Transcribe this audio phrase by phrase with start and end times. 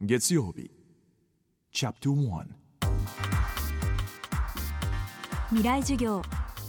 [0.00, 0.70] 月曜日。
[5.50, 6.22] 未来授業。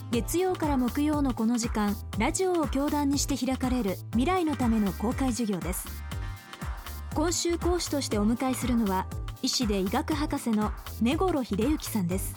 [0.10, 5.88] 月曜から木曜のこの時間ラジオを教壇にして開かれる未来のための公開授業です。
[7.14, 9.06] 今週講師としてお迎えするのは
[9.44, 12.34] 医師で医学博士の根頃秀幸さんです。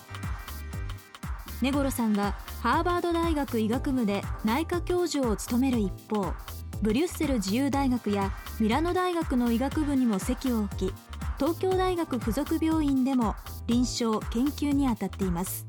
[1.63, 6.35] 根頃さんはハーバード大学医学部で内科教授を務める一方
[6.83, 10.95] ブリュッセル自由大学やミラノ大学の医学部にも席を置き
[11.39, 13.37] 東京大学附属病院でも
[13.69, 15.65] 臨床研究に当たっています。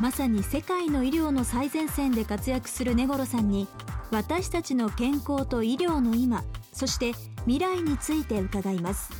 [0.00, 3.68] まさに世界の医療の最前線で活躍する根頃さんに
[4.10, 7.12] 私たちの健康と医療の今そして
[7.44, 9.12] 未来について伺います。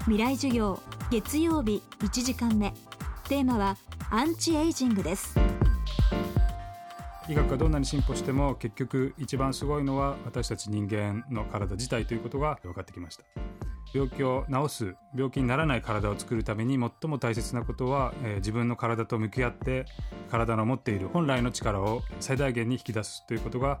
[0.00, 2.74] 未来授業月曜日1時間目。
[3.28, 3.78] テーマは
[4.10, 5.38] アンチエイジングです。
[7.26, 13.24] 医学がどんなに進歩しても結局一番すごいのは私たち人間の体自体ということが分かってきました。
[13.94, 19.86] 病気を治す病気にならない体を作るために最も大切なことは、えー自分の体と向き合って
[20.30, 23.78] 体の持っている本来の力を最大限に引き出すということが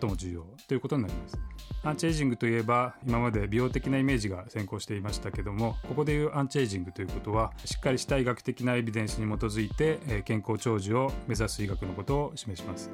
[0.00, 1.38] 最も重要ということになります。
[1.86, 12.90] アンチエイジングといえば今まで美容的なイメージが先行していましたけどもここでいうアンチエイジングということはしっかりした医学的なエビデンスに基づいて、健康長寿を目指す医学のことを示します。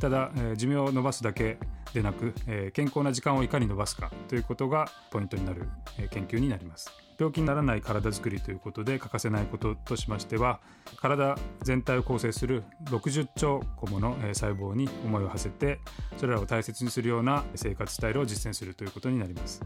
[0.00, 1.58] ただ、寿命を延ばすだけ
[1.94, 6.90] でなく、えー健康な時間をいかに延ばすかということがポイントになる、えー研究になります。
[7.16, 10.58] 病気にならない体づくりということで欠かせないこととしましては
[10.96, 15.78] 体全体を構成する60兆個ものえー細胞に思いを馳せて
[16.16, 19.62] それらを大切にするような生活スタイルを実践するということになります。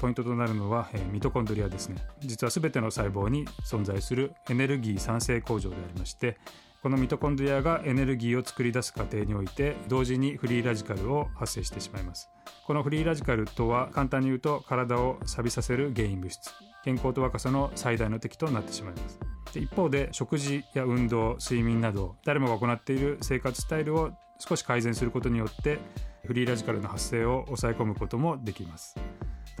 [0.00, 1.96] ポイントとなるのは、えーミトコンドリアですね。
[2.20, 6.36] 実は全ての細胞に存在するエネルギー産生工場でありまして
[6.84, 12.28] このミトコンドリアがエネルギーを作り出す過程において同時にフリーラジカルを発生してしまいます。
[12.66, 16.30] このフリーラジカルとは簡単に言うと体を錆びさせる原因物。
[16.30, 16.52] 質
[16.84, 19.18] 健康と若さの最大の敵となってしまいます。
[19.54, 25.78] で一方で食事や運動睡眠など誰もが行っている生活スタイルを少し改善することによって
[26.26, 28.94] フリーラジカルの発生を抑え込むこともできます。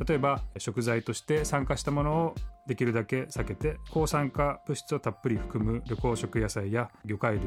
[0.06, 2.34] 例えば食材として酸化したものを
[2.66, 7.42] できるだけ避けて抗酸化物質をたっぷり含む緑黄色野菜や魚介類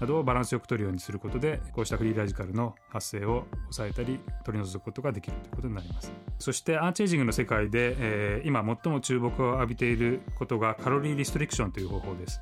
[0.00, 6.12] などをバランスよく摂るようにすることでこうしたフリーラジカルの発生を抑えたり取り除くことができるということになります。
[6.38, 12.40] そしてアンチエイジングの世界で、えー今最も注目を浴びていることがカロリーリストリクションという方法です。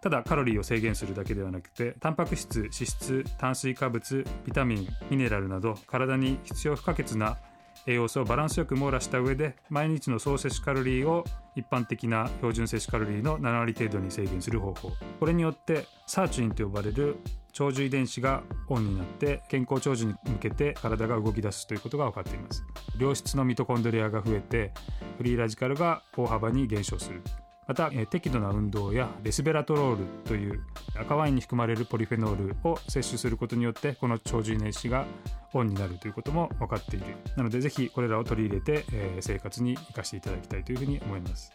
[0.00, 7.38] ただカロリーを制限するだけではなくてタンパク質脂質炭水化物ビタミンミネラルなど体に必要不可欠な
[7.86, 11.24] 栄養素をバランスよく網羅した上で毎日の総摂取カロリーを
[11.54, 14.92] 一般的な標準摂取カロリーの7割程度に制限する方法。
[15.20, 17.18] これによってサーチュインと呼ばれる
[17.52, 22.64] 長寿遺伝子がオンになって健康長寿に向けて体が動き出すということが分かっています。
[22.98, 24.72] 良質のミトコンドリアが増えて
[25.18, 27.22] フリーラジカルが大幅に減少する。
[27.66, 30.60] また、え適度な運動やレスベラトロールという
[30.98, 35.06] 赤ワインに含まれるポリフェノールを摂取することによってこの長寿遺伝子が
[35.52, 37.06] オンになるということも分かっている。
[37.36, 41.52] なのでぜひこれらを取り入れて、え生活に生かしていただきたいというふうに思います。